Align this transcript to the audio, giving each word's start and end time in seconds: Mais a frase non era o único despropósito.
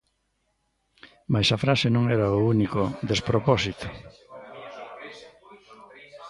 Mais 1.33 1.47
a 1.51 1.61
frase 1.63 1.87
non 1.95 2.03
era 2.15 2.27
o 2.37 2.43
único 2.55 2.81
despropósito. 3.09 3.87